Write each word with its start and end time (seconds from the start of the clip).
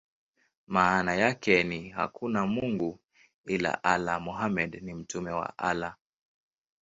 Maana 0.67 1.15
yake 1.15 1.63
ni: 1.63 1.89
"Hakuna 1.89 2.45
mungu 2.47 2.99
ila 3.45 3.83
Allah; 3.83 4.21
Muhammad 4.21 4.79
ni 4.81 4.93
mtume 4.93 5.31
wa 5.31 5.57
Allah". 5.57 5.95